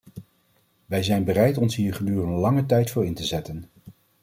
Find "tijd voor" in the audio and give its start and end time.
2.65-3.05